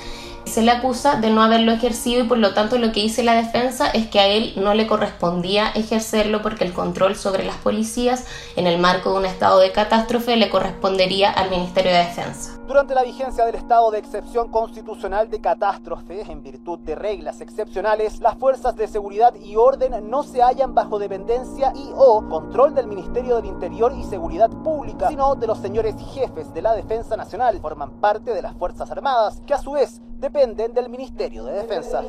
se 0.45 0.61
le 0.61 0.71
acusa 0.71 1.15
de 1.15 1.31
no 1.31 1.41
haberlo 1.41 1.71
ejercido 1.71 2.23
y 2.23 2.27
por 2.27 2.37
lo 2.37 2.53
tanto 2.53 2.77
lo 2.77 2.91
que 2.91 3.01
dice 3.01 3.23
la 3.23 3.33
defensa 3.33 3.89
es 3.89 4.07
que 4.07 4.19
a 4.19 4.27
él 4.27 4.53
no 4.57 4.73
le 4.73 4.87
correspondía 4.87 5.69
ejercerlo 5.69 6.41
porque 6.41 6.63
el 6.63 6.73
control 6.73 7.15
sobre 7.15 7.43
las 7.43 7.57
policías 7.57 8.25
en 8.55 8.67
el 8.67 8.77
marco 8.77 9.11
de 9.11 9.17
un 9.17 9.25
estado 9.25 9.59
de 9.59 9.71
catástrofe 9.71 10.35
le 10.35 10.49
correspondería 10.49 11.31
al 11.31 11.49
Ministerio 11.49 11.91
de 11.91 11.97
Defensa. 11.99 12.54
Durante 12.67 12.95
la 12.95 13.03
vigencia 13.03 13.45
del 13.45 13.53
estado 13.53 13.91
de 13.91 13.99
excepción 13.99 14.49
constitucional 14.49 15.29
de 15.29 15.39
catástrofe, 15.39 16.23
en 16.23 16.41
virtud 16.41 16.79
de 16.79 16.95
reglas 16.95 17.39
excepcionales, 17.39 18.19
las 18.21 18.39
fuerzas 18.39 18.75
de 18.75 18.87
seguridad 18.87 19.35
y 19.35 19.55
orden 19.55 20.09
no 20.09 20.23
se 20.23 20.41
hallan 20.41 20.73
bajo 20.73 20.97
dependencia 20.97 21.71
y 21.75 21.91
o 21.95 22.27
control 22.27 22.73
del 22.73 22.87
Ministerio 22.87 23.35
del 23.35 23.45
Interior 23.45 23.93
y 23.95 24.03
Seguridad 24.03 24.49
Pública, 24.49 25.09
sino 25.09 25.35
de 25.35 25.45
los 25.45 25.59
señores 25.59 25.93
jefes 26.15 26.51
de 26.55 26.63
la 26.63 26.73
Defensa 26.73 27.15
Nacional. 27.15 27.59
Forman 27.61 28.01
parte 28.01 28.33
de 28.33 28.41
las 28.41 28.55
Fuerzas 28.55 28.89
Armadas, 28.89 29.43
que 29.45 29.53
a 29.53 29.59
su 29.59 29.73
vez 29.73 30.01
dependen 30.17 30.73
del 30.73 30.89
Ministerio 30.89 31.45
de 31.45 31.53
Defensa. 31.53 32.01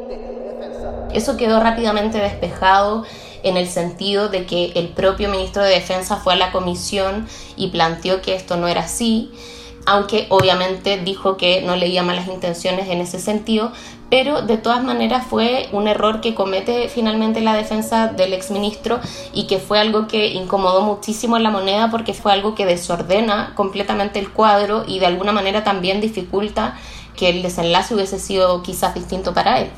Eso 1.13 1.37
quedó 1.37 1.61
rápidamente 1.61 2.17
despejado 2.17 3.05
en 3.43 3.59
el 3.59 3.69
sentido 3.69 4.31
de 4.31 4.47
que 4.47 4.73
el 4.77 4.95
propio 4.95 5.29
ministro 5.29 5.63
de 5.63 5.69
Defensa 5.69 6.17
fue 6.17 6.33
a 6.33 6.37
la 6.37 6.51
comisión 6.51 7.29
y 7.57 7.69
planteó 7.69 8.23
que 8.23 8.35
esto 8.35 8.57
no 8.57 8.69
era 8.69 8.85
así 8.85 9.31
aunque 9.87 10.27
obviamente 10.31 10.99
dijo 10.99 11.37
que 11.37 11.63
no 11.63 11.77
leía 11.77 12.03
malas 12.03 12.27
intenciones 12.27 12.89
en 12.89 13.01
ese 13.01 13.21
sentido, 13.21 13.73
pero 14.11 14.43
de 14.43 14.59
todas 14.59 14.85
maneras 14.85 15.27
fue 15.27 15.69
un 15.73 15.89
error 15.89 16.21
que 16.21 16.35
comete 16.35 16.89
finalmente 16.89 17.41
la 17.41 17.55
defensa 17.55 18.09
del 18.09 18.33
exministro 18.33 19.01
y 19.33 19.47
que 19.47 19.59
fue 19.59 19.79
algo 19.79 20.07
que 20.07 20.33
incomodó 20.35 20.83
muchísimo 20.83 21.37
a 21.37 21.41
la 21.41 21.51
moneda 21.51 21.91
porque 21.91 22.15
fue 22.15 22.33
algo 22.33 22.55
que 22.55 22.67
desordena 22.67 23.53
completamente 23.55 24.19
el 24.19 24.31
cuadro 24.31 24.85
y 24.87 24.99
de 24.99 25.07
alguna 25.07 25.33
manera 25.33 25.65
también 25.65 26.01
dificulta 26.01 26.77
que 27.17 27.31
el 27.31 27.43
desenlace 27.43 27.95
hubiese 27.95 28.19
sido 28.19 28.63
quizás 28.63 28.95
distinto 28.95 29.33
para 29.33 29.61
él. 29.61 29.71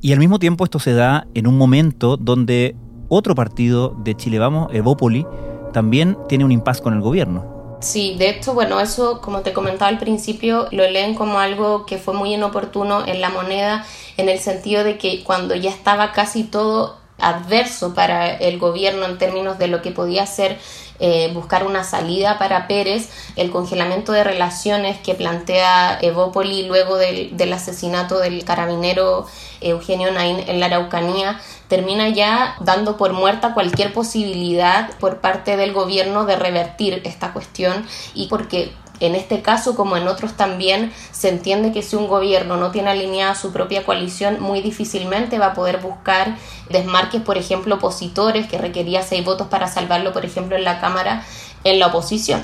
Y 0.00 0.12
al 0.12 0.18
mismo 0.18 0.38
tiempo 0.38 0.64
esto 0.64 0.78
se 0.78 0.92
da 0.92 1.26
en 1.34 1.46
un 1.46 1.56
momento 1.56 2.18
donde 2.18 2.76
otro 3.08 3.34
partido 3.34 3.96
de 4.04 4.14
Chile 4.14 4.38
Vamos, 4.38 4.68
Evópoli, 4.72 5.26
también 5.72 6.18
tiene 6.28 6.44
un 6.44 6.52
impas 6.52 6.80
con 6.80 6.92
el 6.92 7.00
gobierno. 7.00 7.53
Sí, 7.84 8.14
de 8.18 8.30
hecho, 8.30 8.54
bueno, 8.54 8.80
eso, 8.80 9.20
como 9.20 9.42
te 9.42 9.52
comentaba 9.52 9.90
al 9.90 9.98
principio, 9.98 10.68
lo 10.70 10.88
leen 10.88 11.14
como 11.14 11.38
algo 11.38 11.84
que 11.84 11.98
fue 11.98 12.14
muy 12.14 12.32
inoportuno 12.32 13.06
en 13.06 13.20
la 13.20 13.28
moneda, 13.28 13.84
en 14.16 14.30
el 14.30 14.38
sentido 14.38 14.84
de 14.84 14.96
que 14.96 15.22
cuando 15.22 15.54
ya 15.54 15.68
estaba 15.68 16.12
casi 16.12 16.44
todo 16.44 16.96
adverso 17.28 17.94
para 17.94 18.30
el 18.34 18.58
gobierno 18.58 19.06
en 19.06 19.18
términos 19.18 19.58
de 19.58 19.68
lo 19.68 19.82
que 19.82 19.90
podía 19.90 20.26
ser 20.26 20.58
eh, 21.00 21.32
buscar 21.34 21.66
una 21.66 21.82
salida 21.82 22.38
para 22.38 22.68
Pérez, 22.68 23.08
el 23.34 23.50
congelamiento 23.50 24.12
de 24.12 24.22
relaciones 24.22 24.98
que 25.00 25.14
plantea 25.14 25.98
Evópoli 26.00 26.68
luego 26.68 26.96
del, 26.96 27.36
del 27.36 27.52
asesinato 27.52 28.20
del 28.20 28.44
carabinero 28.44 29.26
Eugenio 29.60 30.12
Nain 30.12 30.44
en 30.46 30.60
la 30.60 30.66
Araucanía, 30.66 31.40
termina 31.68 32.10
ya 32.10 32.54
dando 32.60 32.96
por 32.96 33.12
muerta 33.12 33.54
cualquier 33.54 33.92
posibilidad 33.92 34.90
por 34.98 35.20
parte 35.20 35.56
del 35.56 35.72
gobierno 35.72 36.26
de 36.26 36.36
revertir 36.36 37.02
esta 37.04 37.32
cuestión 37.32 37.84
y 38.14 38.28
porque 38.28 38.72
en 39.00 39.14
este 39.14 39.42
caso, 39.42 39.74
como 39.74 39.96
en 39.96 40.06
otros 40.06 40.34
también, 40.34 40.92
se 41.10 41.28
entiende 41.28 41.72
que 41.72 41.82
si 41.82 41.96
un 41.96 42.06
gobierno 42.06 42.56
no 42.56 42.70
tiene 42.70 42.90
alineada 42.90 43.34
su 43.34 43.52
propia 43.52 43.84
coalición, 43.84 44.40
muy 44.40 44.60
difícilmente 44.60 45.38
va 45.38 45.46
a 45.46 45.54
poder 45.54 45.78
buscar 45.80 46.36
desmarques, 46.70 47.20
por 47.22 47.36
ejemplo, 47.36 47.76
opositores, 47.76 48.46
que 48.46 48.58
requería 48.58 49.02
seis 49.02 49.24
votos 49.24 49.48
para 49.48 49.68
salvarlo, 49.68 50.12
por 50.12 50.24
ejemplo, 50.24 50.56
en 50.56 50.64
la 50.64 50.80
Cámara, 50.80 51.24
en 51.64 51.78
la 51.78 51.88
oposición. 51.88 52.42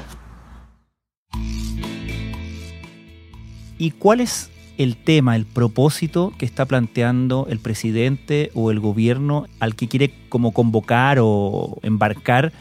¿Y 3.79 3.93
cuál 3.93 4.21
es 4.21 4.51
el 4.77 4.97
tema, 4.97 5.37
el 5.37 5.47
propósito 5.47 6.33
que 6.39 6.47
está 6.47 6.65
planteando 6.65 7.47
el 7.51 7.59
presidente 7.59 8.51
o 8.55 8.71
el 8.71 8.81
gobierno 8.81 9.47
al 9.59 9.75
que 9.75 9.89
quiere 9.89 10.13
como 10.29 10.53
convocar 10.53 11.19
o 11.21 11.79
embarcar 11.83 12.53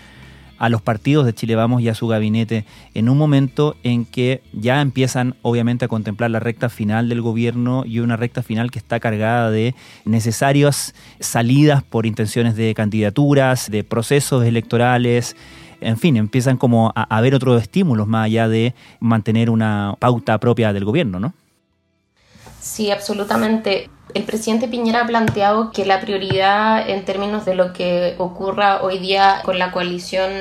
a 0.60 0.70
los 0.70 0.82
partidos 0.82 1.26
de 1.26 1.34
Chile 1.34 1.56
Vamos 1.56 1.82
y 1.82 1.90
a 1.90 1.96
su 1.96 2.08
gabinete 2.08 2.66
en 2.94 3.10
un 3.10 3.18
momento 3.18 3.76
en 3.84 4.06
que 4.06 4.44
ya 4.54 4.82
empiezan 4.82 5.36
obviamente 5.42 5.86
a 5.86 5.88
contemplar 5.88 6.30
la 6.30 6.40
recta 6.40 6.70
final 6.70 7.10
del 7.10 7.22
gobierno 7.22 7.84
y 7.86 8.00
una 8.00 8.18
recta 8.18 8.44
final 8.44 8.70
que 8.70 8.78
está 8.78 9.00
cargada 9.00 9.50
de 9.50 9.74
necesarias 10.06 10.94
salidas 11.20 11.82
por 11.82 12.06
intenciones 12.06 12.56
de 12.56 12.76
candidaturas, 12.76 13.72
de 13.72 13.84
procesos 13.84 14.46
electorales, 14.46 15.36
en 15.82 15.98
fin, 15.98 16.18
empiezan 16.18 16.58
como 16.58 16.92
a, 16.96 17.04
haber 17.16 17.34
otros 17.34 17.62
estímulos 17.62 18.08
más 18.08 18.26
allá 18.26 18.48
de 18.48 18.76
mantener 19.00 19.50
una 19.50 19.96
pauta 20.00 20.38
propia 20.38 20.74
del 20.74 20.86
gobierno, 20.86 21.20
¿no? 21.20 21.34
Sí, 22.60 22.92
absolutamente. 22.92 23.90
El 24.16 24.24
presidente 24.24 24.68
Piñera 24.68 25.02
ha 25.02 25.06
planteado 25.06 25.72
que 25.72 25.86
la 25.86 26.02
prioridad 26.02 26.90
en 26.90 27.06
términos 27.06 27.46
de 27.46 27.54
lo 27.54 27.74
que 27.74 28.16
ocurra 28.18 28.82
hoy 28.82 28.98
día 28.98 29.42
con 29.46 29.60
la 29.60 29.72
coalición 29.72 30.32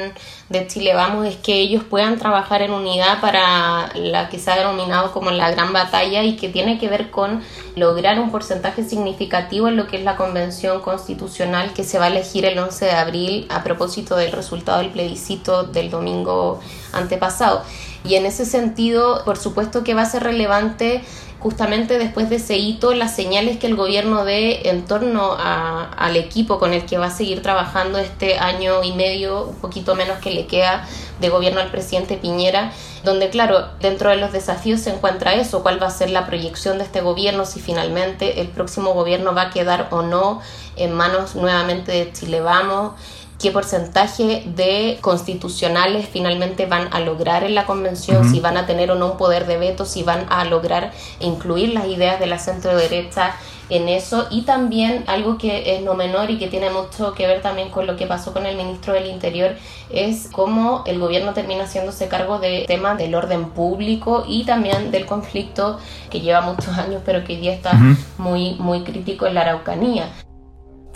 de 0.49 0.67
Chile 0.67 0.95
Vamos 0.95 1.27
es 1.27 1.37
que 1.37 1.61
ellos 1.61 1.85
puedan 1.85 2.17
trabajar 2.17 2.63
en 2.63 2.71
unidad 2.71 3.21
para 3.21 3.95
la 3.95 4.31
que 4.31 4.39
se 4.39 4.51
ha 4.51 4.57
denominado 4.57 5.13
como 5.13 5.31
la 5.31 5.51
gran 5.51 5.75
batalla 5.75 6.23
y 6.23 6.37
que 6.37 6.49
tiene 6.49 6.79
que 6.79 6.89
ver 6.89 7.11
con 7.11 7.43
lograr 7.77 8.19
un 8.19 8.31
porcentaje 8.31 8.85
significativo 8.85 9.69
en 9.69 9.77
lo 9.77 9.87
que 9.87 9.99
es 9.99 10.03
la 10.03 10.17
convención 10.17 10.81
constitucional 10.81 11.75
que 11.75 11.85
se 11.85 11.99
va 11.99 12.07
a 12.07 12.09
elegir 12.09 12.47
el 12.47 12.59
11 12.59 12.87
de 12.87 12.93
abril 12.93 13.47
a 13.51 13.63
propósito 13.63 14.17
del 14.17 14.33
resultado 14.33 14.79
del 14.79 14.91
plebiscito 14.91 15.65
del 15.65 15.91
domingo 15.91 16.61
antepasado. 16.95 17.63
Y 18.05 18.15
en 18.15 18.25
ese 18.25 18.47
sentido, 18.47 19.23
por 19.27 19.37
supuesto 19.37 19.85
que 19.85 19.93
va 19.93 20.03
a 20.03 20.07
ser 20.07 20.23
relevante 20.23 21.03
justamente 21.41 21.99
después 21.99 22.29
de 22.31 22.37
ese 22.37 22.57
hito 22.57 22.95
las 22.95 23.15
señales 23.15 23.59
que 23.59 23.69
el 23.69 23.77
gobierno 23.77 24.25
dé 24.25 24.69
en 24.71 24.85
torno 24.85 25.37
al 25.39 26.17
equipo 26.17 26.59
con 26.59 26.75
el 26.75 26.85
que 26.85 26.99
va 26.99 27.07
a 27.07 27.11
seguir 27.11 27.43
trabajando 27.43 27.99
este 27.99 28.39
año 28.39 28.83
y 28.83 28.93
medio, 28.93 29.45
un 29.45 29.57
poquito 29.57 29.95
menos 29.95 30.19
que 30.19 30.31
le 30.31 30.47
queda 30.47 30.87
de 31.21 31.29
gobierno 31.29 31.61
al 31.61 31.71
presidente 31.71 32.17
Piñera, 32.17 32.73
donde 33.05 33.29
claro, 33.31 33.69
dentro 33.81 34.11
de 34.11 34.17
los 34.17 34.33
desafíos 34.33 34.81
se 34.81 34.91
encuentra 34.91 35.35
eso, 35.35 35.63
cuál 35.63 35.81
va 35.81 35.87
a 35.87 35.91
ser 35.91 36.11
la 36.11 36.27
proyección 36.27 36.79
de 36.79 36.85
este 36.85 37.01
gobierno, 37.01 37.45
si 37.45 37.61
finalmente 37.61 38.41
el 38.41 38.49
próximo 38.49 38.93
gobierno 38.93 39.35
va 39.35 39.43
a 39.43 39.51
quedar 39.51 39.89
o 39.91 40.03
no 40.03 40.41
en 40.77 40.93
manos 40.93 41.35
nuevamente 41.35 41.93
de 41.93 42.13
Chile 42.13 42.41
Vamos 42.41 42.93
qué 43.39 43.53
porcentaje 43.53 44.43
de 44.47 44.99
constitucionales 45.01 46.09
finalmente 46.13 46.67
van 46.67 46.93
a 46.93 47.01
lograr 47.01 47.45
en 47.45 47.55
la 47.55 47.67
convención, 47.67 48.29
si 48.29 48.41
van 48.41 48.57
a 48.57 48.67
tener 48.67 48.91
o 48.91 48.97
no 48.97 49.13
un 49.13 49.17
poder 49.17 49.47
de 49.47 49.59
veto, 49.59 49.85
si 49.85 50.03
van 50.03 50.27
a 50.29 50.45
lograr 50.45 50.93
incluir 51.21 51.71
las 51.71 51.87
ideas 51.87 52.19
de 52.19 52.27
la 52.27 52.39
centro 52.39 52.77
derecha 52.77 53.37
en 53.71 53.89
eso. 53.89 54.27
Y 54.31 54.43
también 54.43 55.05
algo 55.07 55.39
que 55.39 55.77
es 55.77 55.83
no 55.83 55.95
menor 55.95 56.31
y 56.31 56.39
que 56.39 56.49
tiene 56.49 56.71
mucho 56.71 57.13
que 57.15 57.27
ver 57.27 57.41
también 57.41 57.71
con 57.71 57.87
lo 57.87 57.97
que 57.97 58.07
pasó 58.07 58.33
con 58.33 58.45
el 58.45 58.57
ministro 58.57 58.93
del 58.93 59.07
Interior 59.07 59.55
es 59.91 60.29
cómo 60.33 60.83
el 60.87 60.99
gobierno 60.99 61.33
termina 61.33 61.65
haciéndose 61.65 62.09
cargo 62.09 62.39
de 62.39 62.65
temas 62.67 62.99
del 62.99 63.15
orden 63.15 63.51
público 63.51 64.25
y 64.27 64.45
también 64.45 64.91
del 64.91 65.07
conflicto 65.07 65.79
que 66.11 66.21
lleva 66.21 66.41
muchos 66.41 66.77
años 66.77 67.03
pero 67.05 67.25
que 67.25 67.35
hoy 67.35 67.41
día 67.41 67.55
está 67.55 67.79
muy 68.19 68.55
muy 68.55 68.83
crítico 68.83 69.27
en 69.27 69.35
la 69.35 69.43
Araucanía. 69.43 70.09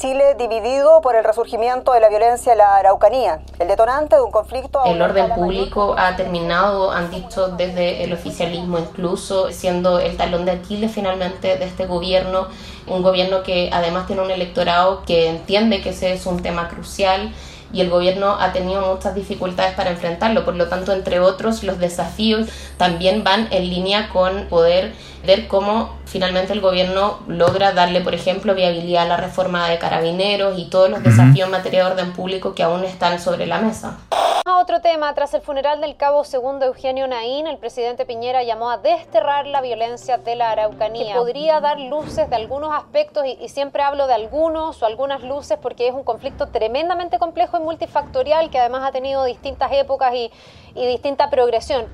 Chile 0.03 0.35
dividido 0.37 1.01
por 1.01 1.15
el 1.15 1.23
resurgimiento 1.23 1.93
de 1.93 2.01
la 2.01 2.09
violencia 2.09 2.51
en 2.51 2.59
la 2.59 2.75
Araucanía, 2.75 3.39
el 3.61 3.69
detonante 3.69 4.17
de 4.17 4.23
un 4.23 4.33
conflicto... 4.33 4.85
El 4.85 5.01
orden 5.01 5.33
público 5.33 5.95
ha 5.97 6.17
terminado, 6.17 6.91
han 6.91 7.09
dicho 7.13 7.47
desde 7.51 8.03
el 8.03 8.13
oficialismo 8.13 8.81
incluso, 8.81 9.53
siendo 9.53 10.01
el 10.01 10.17
talón 10.17 10.45
de 10.45 10.51
Aquiles 10.51 10.91
finalmente 10.91 11.57
de 11.57 11.65
este 11.65 11.87
gobierno, 11.87 12.49
un 12.89 13.01
gobierno 13.01 13.45
que 13.45 13.71
además 13.73 14.09
tiene 14.09 14.23
un 14.23 14.33
electorado 14.33 15.05
que 15.05 15.29
entiende 15.29 15.81
que 15.81 15.91
ese 15.91 16.13
es 16.13 16.27
un 16.27 16.43
tema 16.43 16.67
crucial 16.67 17.33
y 17.73 17.81
el 17.81 17.91
gobierno 17.91 18.37
ha 18.39 18.53
tenido 18.53 18.95
muchas 18.95 19.15
dificultades 19.15 19.75
para 19.75 19.91
enfrentarlo. 19.91 20.45
Por 20.45 20.57
lo 20.57 20.69
tanto, 20.69 20.93
entre 20.93 21.21
otros, 21.21 21.63
los 21.63 21.79
desafíos 21.79 22.49
también 22.77 23.25
van 23.25 23.49
en 23.51 23.69
línea 23.69 24.09
con 24.11 24.47
poder 24.47 24.93
ver 25.27 25.47
cómo 25.49 25.97
finalmente 26.05 26.53
el 26.53 26.61
gobierno 26.61 27.21
logra 27.27 27.73
darle, 27.73 28.01
por 28.01 28.15
ejemplo, 28.15 28.55
viabilidad 28.55 29.05
a 29.05 29.09
la 29.09 29.17
reforma 29.17 29.69
de 29.69 29.79
carabineros 29.79 30.59
y 30.59 30.69
todos 30.69 30.91
los 30.91 31.03
desafíos 31.03 31.47
en 31.47 31.53
materia 31.53 31.85
de 31.85 31.93
orden 31.93 32.13
público 32.13 32.55
que 32.55 32.63
aún 32.63 32.85
están 32.85 33.21
sobre 33.21 33.47
la 33.47 33.61
mesa. 33.61 33.99
A 34.45 34.59
otro 34.59 34.81
tema, 34.81 35.15
tras 35.15 35.35
el 35.35 35.41
funeral 35.41 35.81
del 35.81 35.97
cabo 35.97 36.25
segundo 36.25 36.67
Eugenio 36.67 37.07
Naín, 37.07 37.47
el 37.47 37.59
presidente 37.59 38.05
Piñera 38.05 38.43
llamó 38.43 38.71
a 38.71 38.79
desterrar 38.79 39.47
la 39.47 39.61
violencia 39.61 40.19
de 40.19 40.35
la 40.35 40.51
Araucanía. 40.51 41.15
podría 41.15 41.61
dar 41.61 41.79
luces 41.79 42.29
de 42.29 42.35
algunos 42.35 42.75
aspectos, 42.75 43.25
y, 43.25 43.49
siempre 43.49 43.85
hablo 43.85 44.09
de 44.09 44.15
algunos 44.15 44.83
o 44.83 44.87
algunas 44.87 45.23
luces 45.23 45.59
porque 45.63 45.87
es 45.87 45.95
un 45.95 46.03
conflicto 46.03 46.49
tremendamente 46.49 47.21
complejo 47.21 47.57
y 47.57 47.62
multifactorial 47.63 48.51
que 48.51 48.59
además 48.59 48.83
ha 48.89 48.93
tenido 48.93 49.25
distintas 49.25 49.71
épocas 49.73 50.15
y, 50.15 50.31
y 50.75 50.87
distinta 50.87 51.31
progresión. 51.31 51.87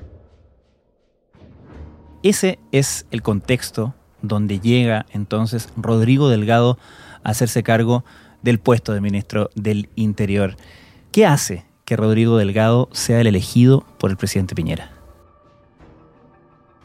Ese 2.21 2.59
es 2.71 3.05
el 3.11 3.21
contexto 3.21 3.93
donde 4.21 4.59
llega 4.59 5.05
entonces 5.11 5.69
Rodrigo 5.77 6.29
Delgado 6.29 6.77
a 7.23 7.29
hacerse 7.29 7.63
cargo 7.63 8.03
del 8.41 8.59
puesto 8.59 8.93
de 8.93 9.01
ministro 9.01 9.49
del 9.55 9.89
Interior. 9.95 10.57
¿Qué 11.11 11.25
hace 11.25 11.65
que 11.85 11.95
Rodrigo 11.95 12.37
Delgado 12.37 12.89
sea 12.91 13.21
el 13.21 13.27
elegido 13.27 13.85
por 13.97 14.11
el 14.11 14.17
presidente 14.17 14.55
Piñera? 14.55 14.91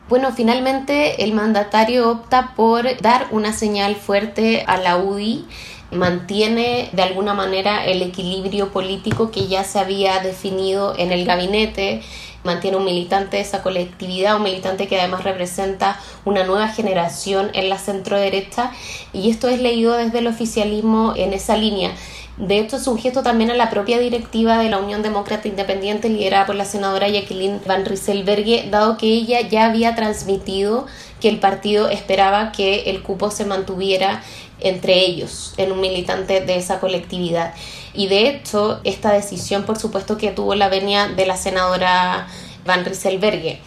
Bueno, 0.09 0.33
finalmente 0.33 1.25
el 1.25 1.33
mandatario 1.33 2.11
opta 2.11 2.55
por 2.55 3.01
dar 3.01 3.27
una 3.31 3.53
señal 3.53 3.97
fuerte 3.97 4.63
a 4.67 4.77
la 4.77 4.99
UDI, 4.99 5.47
mantiene 5.95 6.91
de 6.93 7.03
alguna 7.03 7.35
manera 7.35 7.85
el 7.87 8.03
equilibrio 8.03 8.71
político 8.71 9.31
que 9.31 9.47
ya 9.47 9.65
se 9.65 9.79
había 9.79 10.21
definido 10.21 10.95
en 10.99 11.13
el 11.13 11.25
gabinete, 11.25 12.03
mantiene 12.45 12.77
un 12.77 12.85
militante 12.85 13.39
de 13.39 13.43
esa 13.43 13.63
colectividad, 13.63 14.37
un 14.37 14.43
militante 14.43 14.87
que 14.87 15.01
además 15.01 15.25
representa 15.25 15.99
una 16.25 16.45
nueva 16.45 16.69
generación 16.69 17.51
en 17.55 17.69
la 17.69 17.79
centro 17.79 18.17
derecha 18.17 18.71
y 19.13 19.31
esto 19.31 19.49
es 19.49 19.61
leído 19.61 19.97
desde 19.97 20.19
el 20.19 20.27
oficialismo 20.27 21.15
en 21.17 21.33
esa 21.33 21.57
línea. 21.57 21.93
De 22.37 22.59
hecho, 22.59 22.77
es 22.77 22.87
un 22.89 22.99
gesto 22.99 23.23
también 23.23 23.53
a 23.53 23.55
la 23.55 23.71
propia 23.71 24.01
directiva 24.01 24.59
de 24.59 24.69
la 24.69 24.79
Unión 24.79 25.03
Demócrata 25.03 25.47
Independiente, 25.47 26.09
liderada 26.09 26.47
por 26.47 26.57
la 26.57 26.65
senadora 26.65 27.09
Jacqueline 27.09 27.61
Van 27.65 27.85
Rysselberghe, 27.85 28.69
dado 28.71 28.97
que 28.97 29.07
ella 29.07 29.41
ya 29.43 29.67
había 29.67 29.95
transmitido 29.95 30.87
que 31.21 31.29
el 31.29 31.39
partido 31.39 31.89
esperaba 31.89 32.51
que 32.51 32.91
el 32.91 33.03
cupo 33.03 33.31
se 33.31 33.45
mantuviera 33.45 34.21
entre 34.65 34.99
ellos, 34.99 35.55
en 35.57 35.71
un 35.71 35.81
militante 35.81 36.41
de 36.41 36.57
esa 36.57 36.81
colectividad. 36.81 37.55
Y 37.93 38.09
de 38.09 38.29
hecho, 38.29 38.81
esta 38.83 39.13
decisión, 39.13 39.65
por 39.65 39.79
supuesto, 39.79 40.19
que 40.19 40.33
tuvo 40.33 40.57
la 40.57 40.69
venia 40.69 41.07
de 41.07 41.27
la 41.27 41.37
senadora 41.37 42.27
Van 42.67 42.85
Rysselberghe. 42.85 43.61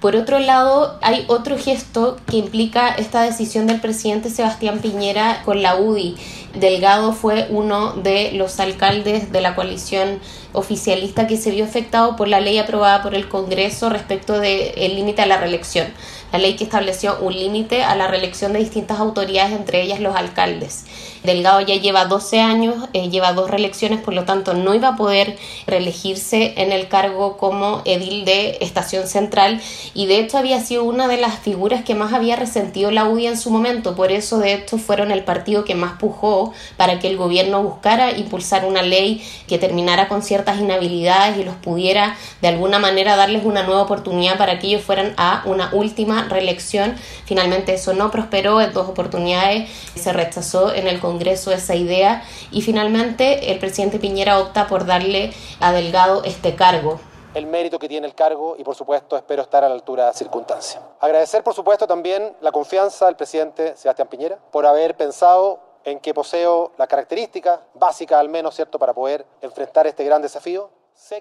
Por 0.00 0.16
otro 0.16 0.38
lado, 0.38 0.98
hay 1.00 1.24
otro 1.28 1.56
gesto 1.56 2.18
que 2.26 2.36
implica 2.36 2.88
esta 2.90 3.22
decisión 3.22 3.66
del 3.66 3.80
presidente 3.80 4.28
Sebastián 4.28 4.80
Piñera 4.80 5.40
con 5.46 5.62
la 5.62 5.76
UDI. 5.76 6.16
Delgado 6.54 7.14
fue 7.14 7.46
uno 7.48 7.94
de 7.94 8.32
los 8.32 8.60
alcaldes 8.60 9.32
de 9.32 9.40
la 9.40 9.54
coalición 9.54 10.20
oficialista 10.52 11.26
que 11.26 11.38
se 11.38 11.50
vio 11.50 11.64
afectado 11.64 12.16
por 12.16 12.28
la 12.28 12.40
ley 12.40 12.58
aprobada 12.58 13.02
por 13.02 13.14
el 13.14 13.30
Congreso 13.30 13.88
respecto 13.88 14.38
del 14.40 14.94
límite 14.94 15.22
a 15.22 15.26
la 15.26 15.38
reelección 15.38 15.86
la 16.32 16.38
ley 16.38 16.56
que 16.56 16.64
estableció 16.64 17.18
un 17.20 17.32
límite 17.32 17.82
a 17.82 17.94
la 17.94 18.08
reelección 18.08 18.52
de 18.52 18.58
distintas 18.58 18.98
autoridades, 18.98 19.52
entre 19.52 19.82
ellas 19.82 20.00
los 20.00 20.16
alcaldes. 20.16 20.84
Delgado 21.22 21.60
ya 21.62 21.76
lleva 21.76 22.04
12 22.04 22.40
años, 22.40 22.88
eh, 22.92 23.08
lleva 23.08 23.32
dos 23.32 23.50
reelecciones, 23.50 24.00
por 24.00 24.12
lo 24.12 24.24
tanto 24.24 24.52
no 24.52 24.74
iba 24.74 24.88
a 24.88 24.96
poder 24.96 25.38
reelegirse 25.66 26.52
en 26.58 26.70
el 26.70 26.88
cargo 26.88 27.38
como 27.38 27.80
edil 27.86 28.24
de 28.26 28.58
Estación 28.60 29.06
Central 29.06 29.60
y 29.94 30.06
de 30.06 30.18
hecho 30.18 30.36
había 30.36 30.60
sido 30.60 30.84
una 30.84 31.08
de 31.08 31.16
las 31.16 31.38
figuras 31.38 31.82
que 31.82 31.94
más 31.94 32.12
había 32.12 32.36
resentido 32.36 32.90
la 32.90 33.08
UDI 33.08 33.28
en 33.28 33.38
su 33.38 33.50
momento, 33.50 33.94
por 33.94 34.12
eso 34.12 34.38
de 34.38 34.52
hecho 34.52 34.76
fueron 34.76 35.10
el 35.10 35.24
partido 35.24 35.64
que 35.64 35.74
más 35.74 35.98
pujó 35.98 36.52
para 36.76 36.98
que 36.98 37.08
el 37.08 37.16
gobierno 37.16 37.62
buscara 37.62 38.12
impulsar 38.12 38.66
una 38.66 38.82
ley 38.82 39.26
que 39.48 39.58
terminara 39.58 40.08
con 40.08 40.22
ciertas 40.22 40.60
inhabilidades 40.60 41.38
y 41.38 41.44
los 41.44 41.54
pudiera 41.56 42.16
de 42.42 42.48
alguna 42.48 42.78
manera 42.78 43.16
darles 43.16 43.44
una 43.44 43.62
nueva 43.62 43.82
oportunidad 43.82 44.36
para 44.36 44.58
que 44.58 44.66
ellos 44.66 44.82
fueran 44.82 45.14
a 45.16 45.42
una 45.46 45.70
última 45.72 46.13
reelección. 46.22 46.96
Finalmente 47.26 47.74
eso 47.74 47.92
no 47.92 48.10
prosperó 48.10 48.60
en 48.60 48.72
dos 48.72 48.88
oportunidades, 48.88 49.70
se 49.94 50.12
rechazó 50.12 50.72
en 50.72 50.86
el 50.86 51.00
Congreso 51.00 51.52
esa 51.52 51.74
idea 51.74 52.24
y 52.50 52.62
finalmente 52.62 53.52
el 53.52 53.58
presidente 53.58 53.98
Piñera 53.98 54.38
opta 54.38 54.66
por 54.66 54.86
darle 54.86 55.32
a 55.60 55.72
Delgado 55.72 56.22
este 56.24 56.54
cargo 56.54 57.00
el 57.34 57.46
mérito 57.46 57.78
que 57.78 57.88
tiene 57.88 58.06
el 58.06 58.14
cargo 58.14 58.54
y 58.56 58.62
por 58.62 58.76
supuesto 58.76 59.16
espero 59.16 59.42
estar 59.42 59.64
a 59.64 59.68
la 59.68 59.74
altura 59.74 60.04
de 60.04 60.10
la 60.10 60.16
circunstancia. 60.16 60.80
Agradecer 61.00 61.42
por 61.42 61.52
supuesto 61.52 61.86
también 61.86 62.34
la 62.40 62.52
confianza 62.52 63.06
del 63.06 63.16
presidente 63.16 63.76
Sebastián 63.76 64.08
Piñera 64.08 64.38
por 64.52 64.64
haber 64.66 64.96
pensado 64.96 65.58
en 65.84 66.00
que 66.00 66.14
poseo 66.14 66.72
la 66.78 66.86
característica 66.86 67.60
básica 67.74 68.18
al 68.18 68.28
menos, 68.28 68.54
¿cierto?, 68.54 68.78
para 68.78 68.94
poder 68.94 69.26
enfrentar 69.42 69.86
este 69.86 70.04
gran 70.04 70.22
desafío 70.22 70.70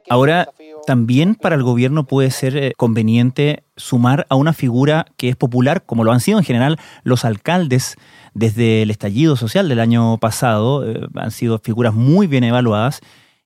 Ahora, 0.10 0.50
también 0.88 1.36
para 1.36 1.56
el 1.56 1.63
gobierno 1.63 2.06
puede 2.06 2.32
ser 2.32 2.56
eh, 2.58 2.74
conveniente 2.77 3.63
sumar 3.75 4.25
a 4.30 4.36
una 4.36 4.53
figura 4.53 5.06
que 5.18 5.30
es 5.30 5.36
popular, 5.36 5.86
como 5.86 6.03
lo 6.03 6.12
han 6.12 6.20
sido 6.20 6.38
en 6.38 6.46
general 6.46 6.80
los 7.03 7.25
alcaldes 7.25 7.96
desde 8.34 8.82
el 8.82 8.92
estallido 8.92 9.36
social 9.36 9.70
del 9.70 9.80
año 9.80 10.18
pasado, 10.20 10.88
eh, 10.88 11.08
han 11.15 11.32
sido 11.32 11.60
figuras 11.60 11.94
muy 11.94 12.27
bien 12.27 12.44
evaluadas, 12.44 13.01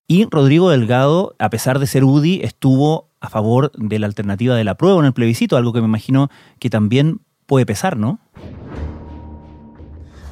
y 0.07 0.25
Rodrigo 0.29 0.69
Delgado, 0.69 1.35
a 1.37 1.49
pesar 1.49 1.79
de 1.79 1.87
ser 1.87 2.03
UDI, 2.03 2.41
estuvo 2.43 3.09
a 3.19 3.29
favor 3.29 3.71
de 3.75 3.99
la 3.99 4.07
alternativa 4.07 4.55
de 4.55 4.63
la 4.63 4.75
prueba 4.75 4.99
en 4.99 5.05
el 5.05 5.13
plebiscito, 5.13 5.57
algo 5.57 5.73
que 5.73 5.81
me 5.81 5.87
imagino 5.87 6.29
que 6.59 6.69
también 6.69 7.19
puede 7.45 7.65
pesar, 7.65 7.97
¿no? 7.97 8.19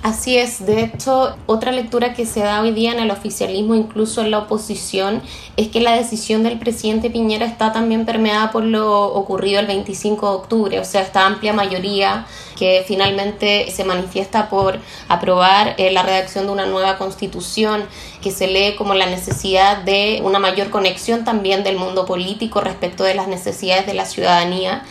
Así 0.05 0.37
es, 0.37 0.63
de 0.63 0.83
hecho, 0.83 1.35
otra 1.47 1.71
lectura 1.71 2.13
que 2.13 2.27
se 2.27 2.41
da 2.41 2.61
hoy 2.61 2.69
día 2.73 2.91
en 2.91 2.99
el 2.99 3.09
oficialismo, 3.09 3.73
incluso 3.73 4.21
en 4.21 4.29
la 4.29 4.37
oposición, 4.37 5.23
es 5.57 5.69
que 5.69 5.79
la 5.79 5.93
decisión 5.95 6.43
del 6.43 6.59
presidente 6.59 7.09
Piñera 7.09 7.47
está 7.47 7.73
también 7.73 8.05
permeada 8.05 8.51
por 8.51 8.63
lo 8.63 9.03
ocurrido 9.15 9.59
el 9.59 9.65
25 9.65 10.29
de 10.29 10.35
octubre, 10.35 10.79
o 10.79 10.85
sea, 10.85 11.01
esta 11.01 11.25
amplia 11.25 11.53
mayoría 11.53 12.27
que 12.55 12.85
finalmente 12.87 13.71
se 13.71 13.83
manifiesta 13.83 14.47
por 14.47 14.79
aprobar 15.09 15.73
eh, 15.79 15.89
la 15.89 16.03
redacción 16.03 16.45
de 16.45 16.51
una 16.51 16.67
nueva 16.67 16.99
constitución, 16.99 17.83
que 18.21 18.29
se 18.29 18.45
lee 18.45 18.75
como 18.75 18.93
la 18.93 19.07
necesidad 19.07 19.77
de 19.77 20.21
una 20.23 20.37
mayor 20.37 20.69
conexión 20.69 21.25
también 21.25 21.63
del 21.63 21.77
mundo 21.77 22.05
político 22.05 22.61
respecto 22.61 23.03
de 23.03 23.15
las 23.15 23.27
necesidades 23.27 23.87
de 23.87 23.95
la 23.95 24.05
ciudadanía 24.05 24.83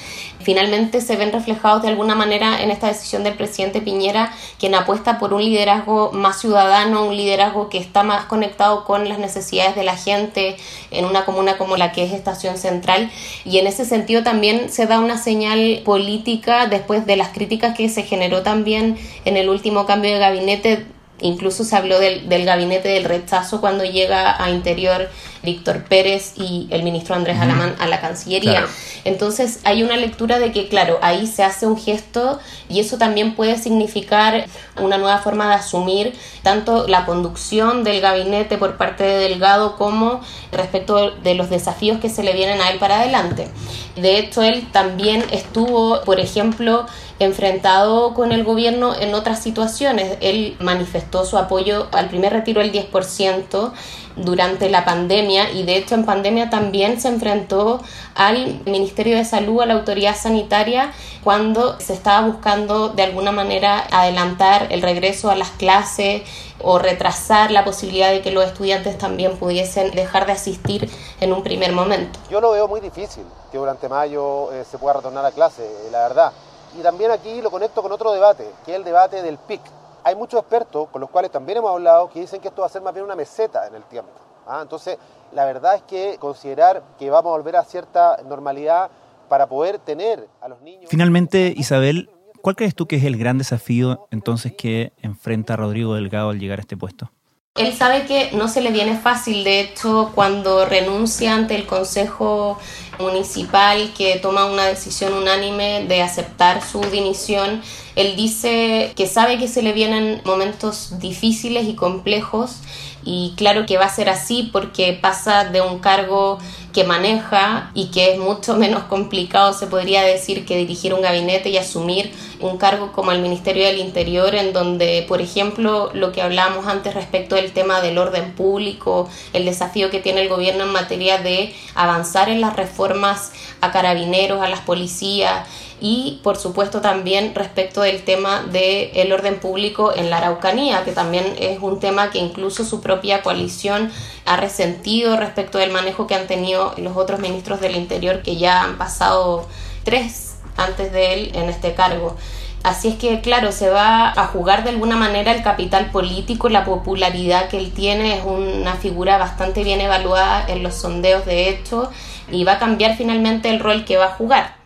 finalmente 0.45 1.01
se 1.01 1.17
ven 1.17 1.33
reflejados 1.33 1.83
de 1.83 1.89
alguna 1.89 2.15
manera 2.15 2.63
en 2.63 2.71
esta 2.71 2.89
decisión 2.89 3.25
del 3.25 3.35
presidente 3.35 3.81
Piñera, 3.81 4.33
quien 4.59 4.75
apuesta 4.75 5.19
por 5.19 5.35
un 5.35 5.43
liderazgo 5.43 6.13
más 6.13 6.41
ciudadano, 6.41 7.07
un 7.07 7.17
liderazgo 7.17 7.69
que 7.69 7.79
está 7.79 8.03
más 8.03 8.27
conectado 8.27 8.85
con 8.85 9.09
las 9.09 9.19
necesidades 9.19 9.75
de 9.75 9.85
la 9.85 9.97
gente 9.97 10.57
en 10.91 11.05
una 11.05 11.25
comuna 11.25 11.57
como 11.59 11.77
la 11.77 11.93
que 11.93 12.05
es 12.05 12.13
Estación 12.13 12.59
Central. 12.59 13.11
Y 13.45 13.59
en 13.59 13.67
ese 13.67 13.85
sentido 13.85 14.23
también 14.23 14.71
se 14.71 14.87
da 14.87 15.01
una 15.01 15.19
señal 15.19 15.83
política 15.85 16.67
después 16.67 17.07
de 17.07 17.17
las 17.17 17.31
críticas 17.31 17.77
que 17.77 17.89
se 17.89 18.03
generó 18.03 18.43
también 18.43 18.97
en 19.25 19.37
el 19.37 19.49
último 19.49 19.87
cambio 19.87 20.13
de 20.13 20.19
gabinete 20.19 20.87
Incluso 21.21 21.65
se 21.65 21.77
habló 21.77 22.01
del, 22.01 22.29
del, 22.29 22.45
gabinete 22.45 22.89
del 22.89 23.05
rechazo 23.05 23.61
cuando 23.61 23.85
llega 23.85 24.43
a 24.43 24.51
Interior 24.51 25.09
Víctor 25.45 25.85
Pérez 25.85 26.33
y 26.37 26.67
el 26.71 26.83
ministro 26.83 27.15
Andrés 27.15 27.39
Alamán 27.39 27.77
a 27.79 27.87
la 27.87 28.01
Cancillería. 28.01 28.67
Entonces 29.05 29.61
hay 29.65 29.83
una 29.83 29.97
lectura 29.97 30.39
de 30.39 30.51
que, 30.51 30.69
claro, 30.69 30.99
ahí 31.03 31.27
se 31.27 31.45
hace 31.45 31.67
un 31.67 31.79
gesto 31.79 32.41
y 32.69 32.81
eso 32.81 32.99
también 32.99 33.35
puede 33.35 33.59
significar 33.59 34.47
una 34.81 34.99
nueva 34.99 35.19
forma 35.19 35.49
de 35.49 35.55
asumir 35.55 36.15
tanto 36.43 36.89
la 36.89 37.05
conducción 37.07 37.85
del 37.85 38.01
gabinete 38.01 38.59
por 38.59 38.77
parte 38.77 39.05
de 39.05 39.29
Delgado 39.29 39.77
como 39.77 40.21
respecto 40.51 41.13
de 41.13 41.35
los 41.35 41.51
desafíos 41.51 42.01
que 42.01 42.09
se 42.09 42.23
le 42.23 42.33
vienen 42.33 42.61
a 42.61 42.71
él 42.71 42.79
para 42.79 43.01
adelante. 43.01 43.49
De 43.97 44.19
hecho, 44.19 44.43
él 44.43 44.67
también 44.73 45.25
estuvo, 45.31 46.01
por 46.03 46.19
ejemplo, 46.19 46.87
enfrentado 47.19 48.15
con 48.15 48.33
el 48.33 48.45
gobierno 48.45 48.95
en 48.95 49.15
otras 49.15 49.43
situaciones. 49.43 50.19
Él 50.21 50.57
manifestó 50.61 51.25
su 51.25 51.39
apoyo 51.39 51.87
al 51.93 52.09
primer 52.09 52.33
retiro 52.33 52.61
del 52.61 52.73
10% 52.73 53.73
durante 54.17 54.71
la 54.71 54.85
pandemia 54.85 55.51
y 55.51 55.65
de 55.65 55.77
hecho 55.77 55.95
en 55.95 56.05
pandemia 56.05 56.51
también 56.51 57.01
se 57.01 57.09
enfrentó 57.09 57.81
al 58.15 58.61
Ministerio 58.65 59.17
de 59.17 59.25
Salud, 59.25 59.61
a 59.61 59.67
la 59.67 59.75
autoridad 59.75 60.17
sanitaria, 60.17 60.93
cuando 61.25 61.79
se 61.81 61.95
estaba 61.95 62.27
buscando 62.27 62.91
de 62.91 63.03
alguna 63.03 63.33
manera 63.33 63.87
adelantar 63.91 64.69
el 64.71 64.83
regreso 64.83 65.31
a 65.31 65.35
las 65.35 65.51
clases 65.51 66.23
o 66.61 66.79
retrasar 66.79 67.51
la 67.51 67.65
posibilidad 67.65 68.11
de 68.11 68.23
que 68.23 68.31
los 68.31 68.45
estudiantes 68.45 68.97
también 68.97 69.37
pudiesen 69.37 69.91
dejar 69.91 70.27
de 70.27 70.33
asistir 70.33 70.91
en 71.21 71.33
un 71.33 71.43
primer 71.43 71.73
momento. 71.73 72.19
Yo 72.31 72.41
lo 72.41 72.53
veo 72.53 72.69
muy 72.69 72.81
difícil 72.81 73.25
que 73.51 73.59
durante 73.59 73.89
mayo 73.89 74.53
eh, 74.53 74.65
se 74.69 74.79
pueda 74.79 74.95
retornar 74.95 75.25
a 75.25 75.33
clase, 75.33 75.69
la 75.91 76.01
verdad. 76.09 76.33
Y 76.79 76.83
también 76.83 77.11
aquí 77.11 77.41
lo 77.41 77.51
conecto 77.51 77.83
con 77.83 77.93
otro 77.93 78.13
debate, 78.13 78.51
que 78.65 78.73
es 78.73 78.77
el 78.77 78.85
debate 78.85 79.23
del 79.23 79.39
PIC. 79.39 79.61
Hay 80.03 80.17
muchos 80.17 80.41
expertos 80.41 80.89
con 80.91 81.01
los 81.01 81.09
cuales 81.09 81.31
también 81.31 81.59
hemos 81.59 81.71
hablado 81.71 82.11
que 82.11 82.21
dicen 82.21 82.41
que 82.41 82.49
esto 82.49 82.63
va 82.63 82.67
a 82.67 82.71
ser 82.71 82.83
más 82.83 82.93
bien 82.93 83.05
una 83.05 83.15
meseta 83.15 83.67
en 83.67 83.75
el 83.75 83.85
tiempo. 83.85 84.13
¿ah? 84.47 84.61
Entonces, 84.63 84.99
la 85.33 85.45
verdad 85.45 85.77
es 85.77 85.83
que 85.83 86.17
considerar 86.19 86.83
que 86.99 87.11
vamos 87.11 87.31
a 87.31 87.37
volver 87.37 87.57
a 87.57 87.65
cierta 87.65 88.19
normalidad 88.29 88.91
para 89.29 89.47
poder 89.47 89.79
tener 89.79 90.29
a 90.41 90.49
los 90.49 90.61
niños... 90.61 90.91
Finalmente, 90.91 91.55
Isabel, 91.57 92.11
¿cuál 92.43 92.57
crees 92.57 92.75
tú 92.75 92.87
que 92.87 92.97
es 92.97 93.05
el 93.05 93.17
gran 93.17 93.39
desafío 93.39 94.07
entonces 94.11 94.53
que 94.53 94.93
enfrenta 95.01 95.57
Rodrigo 95.57 95.95
Delgado 95.95 96.31
al 96.31 96.39
llegar 96.39 96.59
a 96.59 96.63
este 96.63 96.77
puesto? 96.77 97.11
Él 97.57 97.73
sabe 97.73 98.05
que 98.05 98.33
no 98.33 98.49
se 98.49 98.61
le 98.61 98.73
viene 98.73 98.99
fácil, 98.99 99.45
de 99.45 99.61
hecho, 99.61 100.11
cuando 100.13 100.65
renuncia 100.67 101.35
ante 101.35 101.55
el 101.55 101.67
Consejo 101.67 102.59
Municipal 102.99 103.93
que 103.97 104.17
toma 104.17 104.47
una 104.47 104.65
decisión 104.65 105.13
unánime 105.13 105.85
de 105.87 106.03
aceptar 106.03 106.65
su 106.65 106.81
dimisión, 106.81 107.63
él 107.95 108.17
dice 108.17 108.93
que 108.97 109.07
sabe 109.07 109.39
que 109.39 109.47
se 109.47 109.63
le 109.63 109.73
vienen 109.73 110.21
momentos 110.25 110.99
difíciles 110.99 111.69
y 111.69 111.77
complejos 111.77 112.57
y 113.05 113.35
claro 113.37 113.67
que 113.67 113.77
va 113.77 113.85
a 113.85 113.89
ser 113.89 114.09
así 114.09 114.51
porque 114.53 114.99
pasa 115.01 115.45
de 115.45 115.61
un 115.61 115.79
cargo 115.79 116.39
que 116.73 116.83
maneja 116.83 117.71
y 117.73 117.93
que 117.93 118.15
es 118.15 118.19
mucho 118.19 118.57
menos 118.57 118.83
complicado, 118.85 119.53
se 119.53 119.69
podría 119.69 120.03
decir, 120.03 120.45
que 120.45 120.57
dirigir 120.57 120.93
un 120.93 121.03
gabinete 121.03 121.51
y 121.51 121.59
asumir 121.59 122.11
un 122.45 122.59
cargo 122.59 122.93
como 122.93 123.11
el 123.11 123.23
Ministerio 123.23 123.65
del 123.65 123.79
Interior, 123.79 124.35
en 124.35 124.53
donde, 124.53 125.05
por 125.09 125.23
ejemplo, 125.23 125.91
lo 125.95 126.13
que 126.13 126.21
hablábamos 126.21 126.67
antes 126.67 126.93
respecto 126.93 127.37
del 127.37 127.53
tema 127.53 127.81
del 127.81 127.97
orden 127.97 128.33
público, 128.33 129.09
el 129.33 129.47
desafío 129.47 129.91
que 129.91 129.99
tiene 130.01 130.21
el 130.21 130.29
gobierno 130.29 130.65
en 130.65 130.71
materia 130.71 131.19
de 131.19 131.55
avanzar 131.75 132.29
en 132.29 132.43
las 132.43 132.55
reformas 132.55 133.33
a 133.63 133.73
carabineros, 133.73 134.43
a 134.43 134.49
las 134.49 134.61
policías, 134.61 135.49
y 135.81 136.21
por 136.23 136.37
supuesto 136.37 136.81
también 136.83 137.35
respecto 137.35 137.81
del 137.81 138.05
tema 138.05 138.43
del 138.43 139.13
orden 139.13 139.41
público 139.41 139.95
en 139.95 140.11
la 140.11 140.19
Araucanía, 140.19 140.85
que 140.85 140.93
también 140.93 141.37
es 141.39 141.59
un 141.61 141.81
tema 141.81 142.11
que 142.11 142.19
incluso 142.19 142.65
su 142.65 142.81
propia 142.83 143.23
coalición 143.23 143.91
ha 144.27 144.37
resentido 144.37 145.17
respecto 145.17 145.59
del 145.59 145.73
manejo 145.73 146.07
que 146.07 146.15
han 146.15 146.27
tenido 146.27 146.75
los 146.77 146.97
otros 146.97 147.21
ministros 147.21 147.61
del 147.61 147.75
Interior 147.75 148.23
que 148.23 148.37
ya 148.37 148.63
han 148.63 148.77
pasado 148.77 149.47
tres 149.83 150.34
antes 150.57 150.93
de 150.93 151.15
él 151.15 151.33
en 151.35 151.49
este 151.49 151.75
cargo. 151.75 152.17
Así 152.65 152.89
es 152.89 152.95
que, 152.97 153.21
claro, 153.21 153.53
se 153.53 153.69
va 153.69 154.11
a 154.11 154.27
jugar 154.27 154.65
de 154.65 154.71
alguna 154.71 154.97
manera 154.97 155.33
el 155.33 155.43
capital 155.43 155.91
político, 155.91 156.49
la 156.49 156.65
popularidad 156.65 157.49
que 157.49 157.59
él 157.59 157.73
tiene, 157.75 158.19
es 158.19 158.25
una 158.25 158.75
figura 158.77 159.19
bastante 159.19 159.63
bien 159.65 159.83
evaluada 159.83 160.47
en 160.49 160.63
los 160.63 160.75
sondeos 160.75 161.27
de 161.27 161.51
hecho 161.51 161.91
y 162.31 162.45
va 162.45 162.53
a 162.53 162.59
cambiar 162.59 162.97
finalmente 162.97 163.51
el 163.51 163.61
rol 163.61 163.85
que 163.85 163.99
va 163.99 164.07
a 164.07 164.11
jugar. 164.11 164.57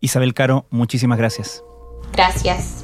Isabel 0.00 0.34
Caro, 0.34 0.66
muchísimas 0.68 1.16
gracias. 1.16 1.64
Gracias. 2.12 2.83